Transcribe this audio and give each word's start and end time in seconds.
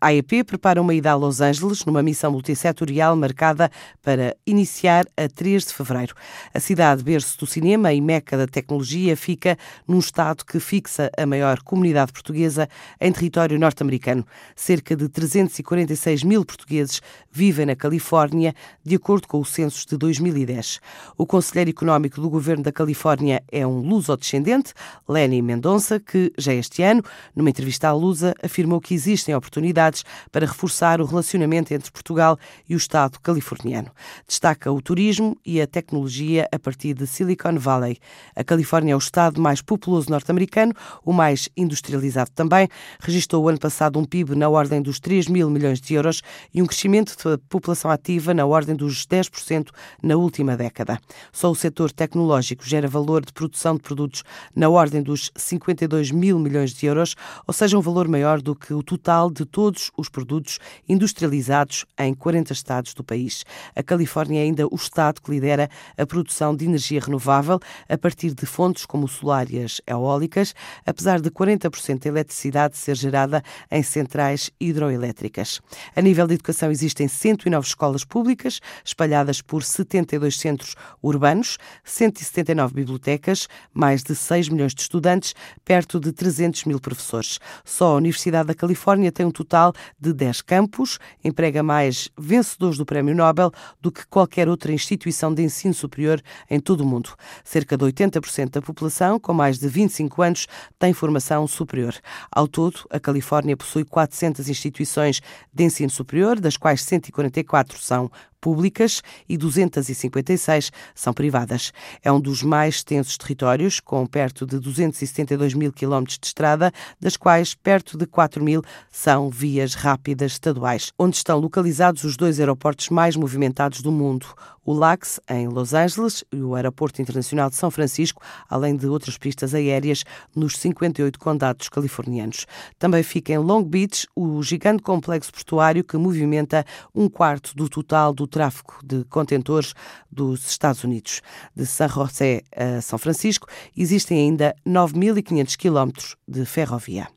A 0.00 0.06
AEP 0.06 0.42
prepara 0.42 0.80
uma 0.80 0.94
ida 0.94 1.10
a 1.10 1.14
Los 1.14 1.42
Angeles 1.42 1.84
numa 1.84 2.02
missão 2.02 2.32
multissetorial 2.32 3.14
marcada 3.14 3.70
para 4.00 4.34
iniciar 4.46 5.04
a 5.14 5.28
3 5.28 5.66
de 5.66 5.74
fevereiro. 5.74 6.14
A 6.54 6.58
cidade 6.58 7.04
berço 7.04 7.38
do 7.38 7.46
cinema 7.46 7.92
e 7.92 8.00
meca 8.00 8.38
da 8.38 8.46
tecnologia 8.46 9.14
fica 9.18 9.58
num 9.86 9.98
estado 9.98 10.46
que 10.46 10.58
fixa 10.60 11.10
a 11.14 11.26
maior 11.26 11.60
comunidade 11.60 12.10
portuguesa 12.10 12.70
em 12.98 13.12
território 13.12 13.58
norte-americano. 13.58 14.26
Cerca 14.54 14.96
de 14.96 15.10
346 15.10 16.22
mil 16.22 16.42
portugueses 16.42 17.02
vivem 17.30 17.66
na 17.66 17.76
Califórnia, 17.76 18.54
de 18.82 18.96
acordo 18.96 19.28
com 19.28 19.38
o 19.40 19.44
censo 19.44 19.86
de 19.86 19.98
2010. 19.98 20.80
O 21.18 21.26
conselheiro 21.26 21.68
económico 21.68 22.18
do 22.18 22.30
governo 22.30 22.62
da 22.62 22.72
Califórnia 22.72 23.42
é 23.52 23.66
um 23.66 23.80
luso-descendente, 23.80 24.72
Lenny 25.06 25.42
Mendonça, 25.42 26.00
que 26.00 26.32
já 26.38 26.54
este 26.54 26.82
ano, 26.82 27.02
numa 27.34 27.50
entrevista 27.50 27.88
à 27.88 27.92
Lusa, 27.92 28.34
afirmou 28.42 28.80
que 28.80 28.94
existem 28.94 29.34
oportunidades 29.34 29.65
oportunidades 29.66 30.04
para 30.30 30.46
reforçar 30.46 31.00
o 31.00 31.04
relacionamento 31.04 31.74
entre 31.74 31.90
Portugal 31.90 32.38
e 32.68 32.74
o 32.74 32.76
Estado 32.76 33.18
californiano. 33.20 33.90
Destaca 34.26 34.70
o 34.70 34.80
turismo 34.80 35.36
e 35.44 35.60
a 35.60 35.66
tecnologia 35.66 36.48
a 36.52 36.58
partir 36.58 36.94
de 36.94 37.06
Silicon 37.06 37.58
Valley. 37.58 37.98
A 38.34 38.44
Califórnia 38.44 38.92
é 38.92 38.96
o 38.96 38.98
Estado 38.98 39.40
mais 39.40 39.60
populoso 39.60 40.10
norte-americano, 40.10 40.72
o 41.04 41.12
mais 41.12 41.48
industrializado 41.56 42.30
também. 42.34 42.68
Registrou 43.00 43.44
o 43.44 43.48
ano 43.48 43.58
passado 43.58 43.98
um 43.98 44.04
PIB 44.04 44.36
na 44.36 44.48
ordem 44.48 44.80
dos 44.80 45.00
3 45.00 45.28
mil 45.28 45.50
milhões 45.50 45.80
de 45.80 45.94
euros 45.94 46.22
e 46.54 46.62
um 46.62 46.66
crescimento 46.66 47.16
da 47.28 47.38
população 47.48 47.90
ativa 47.90 48.32
na 48.32 48.46
ordem 48.46 48.76
dos 48.76 49.06
10% 49.06 49.68
na 50.02 50.16
última 50.16 50.56
década. 50.56 50.98
Só 51.32 51.50
o 51.50 51.54
setor 51.54 51.90
tecnológico 51.90 52.64
gera 52.64 52.88
valor 52.88 53.24
de 53.24 53.32
produção 53.32 53.74
de 53.74 53.82
produtos 53.82 54.22
na 54.54 54.68
ordem 54.68 55.02
dos 55.02 55.30
52 55.36 56.10
mil 56.10 56.38
milhões 56.38 56.72
de 56.72 56.86
euros, 56.86 57.14
ou 57.46 57.54
seja, 57.54 57.78
um 57.78 57.80
valor 57.80 58.08
maior 58.08 58.40
do 58.40 58.54
que 58.54 58.72
o 58.76 58.82
total 58.82 59.30
de 59.30 59.44
todos 59.56 59.90
os 59.96 60.10
produtos 60.10 60.58
industrializados 60.86 61.86
em 61.98 62.12
40 62.12 62.52
estados 62.52 62.92
do 62.92 63.02
país. 63.02 63.42
A 63.74 63.82
Califórnia 63.82 64.40
é 64.40 64.42
ainda 64.42 64.66
o 64.66 64.74
estado 64.74 65.22
que 65.22 65.30
lidera 65.30 65.70
a 65.96 66.04
produção 66.04 66.54
de 66.54 66.66
energia 66.66 67.00
renovável 67.00 67.58
a 67.88 67.96
partir 67.96 68.34
de 68.34 68.44
fontes 68.44 68.84
como 68.84 69.08
solar 69.08 69.50
e 69.50 69.62
as 69.62 69.80
eólicas, 69.86 70.54
apesar 70.84 71.22
de 71.22 71.30
40% 71.30 72.00
da 72.00 72.08
eletricidade 72.10 72.76
ser 72.76 72.96
gerada 72.96 73.42
em 73.70 73.82
centrais 73.82 74.50
hidroelétricas. 74.60 75.62
A 75.94 76.02
nível 76.02 76.26
de 76.26 76.34
educação 76.34 76.70
existem 76.70 77.08
109 77.08 77.66
escolas 77.66 78.04
públicas 78.04 78.60
espalhadas 78.84 79.40
por 79.40 79.62
72 79.62 80.38
centros 80.38 80.74
urbanos, 81.02 81.56
179 81.82 82.74
bibliotecas, 82.74 83.48
mais 83.72 84.02
de 84.02 84.14
6 84.14 84.50
milhões 84.50 84.74
de 84.74 84.82
estudantes, 84.82 85.34
perto 85.64 85.98
de 85.98 86.12
300 86.12 86.64
mil 86.64 86.78
professores. 86.78 87.40
Só 87.64 87.94
a 87.94 87.96
Universidade 87.96 88.48
da 88.48 88.54
Califórnia 88.54 89.10
tem 89.10 89.24
um 89.24 89.30
total 89.36 89.74
de 90.00 90.12
10 90.14 90.40
campos, 90.42 90.98
emprega 91.22 91.62
mais 91.62 92.08
vencedores 92.18 92.78
do 92.78 92.86
Prémio 92.86 93.14
Nobel 93.14 93.52
do 93.80 93.92
que 93.92 94.06
qualquer 94.06 94.48
outra 94.48 94.72
instituição 94.72 95.32
de 95.32 95.42
ensino 95.42 95.74
superior 95.74 96.22
em 96.48 96.58
todo 96.58 96.80
o 96.80 96.86
mundo. 96.86 97.10
Cerca 97.44 97.76
de 97.76 97.84
80% 97.84 98.50
da 98.50 98.62
população 98.62 99.20
com 99.20 99.34
mais 99.34 99.58
de 99.58 99.68
25 99.68 100.22
anos 100.22 100.46
tem 100.78 100.94
formação 100.94 101.46
superior. 101.46 101.94
Ao 102.30 102.48
todo, 102.48 102.80
a 102.90 102.98
Califórnia 102.98 103.56
possui 103.56 103.84
400 103.84 104.48
instituições 104.48 105.20
de 105.52 105.64
ensino 105.64 105.90
superior, 105.90 106.40
das 106.40 106.56
quais 106.56 106.82
144 106.82 107.78
são 107.78 108.10
públicas 108.46 109.02
e 109.28 109.36
256 109.36 110.70
são 110.94 111.12
privadas. 111.12 111.72
É 112.00 112.12
um 112.12 112.20
dos 112.20 112.44
mais 112.44 112.76
extensos 112.76 113.18
territórios, 113.18 113.80
com 113.80 114.06
perto 114.06 114.46
de 114.46 114.60
272 114.60 115.52
mil 115.52 115.72
quilómetros 115.72 116.16
de 116.16 116.28
estrada, 116.28 116.70
das 117.00 117.16
quais 117.16 117.56
perto 117.56 117.98
de 117.98 118.06
4 118.06 118.44
mil 118.44 118.62
são 118.88 119.30
vias 119.30 119.74
rápidas 119.74 120.30
estaduais, 120.30 120.92
onde 120.96 121.16
estão 121.16 121.40
localizados 121.40 122.04
os 122.04 122.16
dois 122.16 122.38
aeroportos 122.38 122.88
mais 122.88 123.16
movimentados 123.16 123.82
do 123.82 123.90
mundo, 123.90 124.28
o 124.66 124.74
LAX, 124.74 125.20
em 125.30 125.46
Los 125.46 125.72
Angeles, 125.72 126.24
e 126.32 126.42
o 126.42 126.56
Aeroporto 126.56 127.00
Internacional 127.00 127.48
de 127.48 127.54
São 127.56 127.70
Francisco, 127.70 128.20
além 128.50 128.76
de 128.76 128.88
outras 128.88 129.16
pistas 129.16 129.54
aéreas 129.54 130.04
nos 130.34 130.58
58 130.58 131.18
condados 131.18 131.68
californianos. 131.68 132.46
Também 132.78 133.04
fica 133.04 133.32
em 133.32 133.38
Long 133.38 133.62
Beach 133.62 134.08
o 134.14 134.42
gigante 134.42 134.82
complexo 134.82 135.32
portuário 135.32 135.84
que 135.84 135.96
movimenta 135.96 136.64
um 136.92 137.08
quarto 137.08 137.54
do 137.54 137.68
total 137.68 138.12
do 138.12 138.26
tráfego 138.26 138.74
de 138.84 139.04
contentores 139.04 139.72
dos 140.10 140.50
Estados 140.50 140.82
Unidos. 140.82 141.22
De 141.54 141.64
San 141.64 141.88
José 141.88 142.42
a 142.54 142.80
São 142.80 142.98
Francisco 142.98 143.46
existem 143.76 144.18
ainda 144.18 144.54
9.500 144.66 145.56
quilómetros 145.56 146.16
de 146.26 146.44
ferrovia. 146.44 147.04